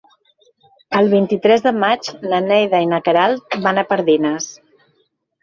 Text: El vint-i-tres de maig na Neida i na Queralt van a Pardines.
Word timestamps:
El 0.99 1.09
vint-i-tres 1.11 1.63
de 1.65 1.73
maig 1.83 2.09
na 2.31 2.41
Neida 2.47 2.81
i 2.87 2.89
na 2.95 3.01
Queralt 3.09 3.59
van 3.69 3.79
a 3.83 3.87
Pardines. 3.93 4.51